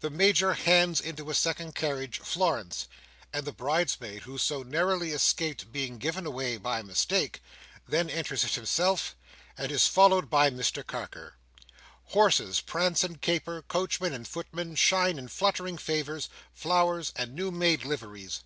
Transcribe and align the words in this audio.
The 0.00 0.10
Major 0.10 0.52
hands 0.52 1.00
into 1.00 1.30
a 1.30 1.34
second 1.34 1.74
carriage, 1.74 2.18
Florence, 2.18 2.88
and 3.32 3.46
the 3.46 3.54
bridesmaid 3.54 4.24
who 4.24 4.36
so 4.36 4.62
narrowly 4.62 5.12
escaped 5.12 5.72
being 5.72 5.96
given 5.96 6.26
away 6.26 6.58
by 6.58 6.82
mistake, 6.82 7.42
and 7.86 7.94
then 7.94 8.10
enters 8.10 8.44
it 8.44 8.50
himself, 8.54 9.16
and 9.56 9.72
is 9.72 9.86
followed 9.86 10.28
by 10.28 10.50
Mr 10.50 10.86
Carker. 10.86 11.36
Horses 12.08 12.60
prance 12.60 13.02
and 13.02 13.18
caper; 13.22 13.62
coachmen 13.62 14.12
and 14.12 14.28
footmen 14.28 14.74
shine 14.74 15.18
in 15.18 15.28
fluttering 15.28 15.78
favours, 15.78 16.28
flowers, 16.52 17.10
and 17.16 17.34
new 17.34 17.50
made 17.50 17.86
liveries. 17.86 18.40